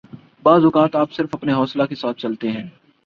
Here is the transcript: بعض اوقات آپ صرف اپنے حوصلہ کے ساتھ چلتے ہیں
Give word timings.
بعض 0.43 0.63
اوقات 0.63 0.95
آپ 0.95 1.11
صرف 1.11 1.29
اپنے 1.33 1.53
حوصلہ 1.53 1.83
کے 1.83 1.95
ساتھ 1.95 2.17
چلتے 2.17 2.51
ہیں 2.51 2.67